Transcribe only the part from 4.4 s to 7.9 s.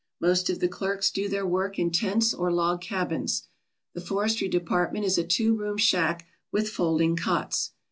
department is a two room shack with folding cots.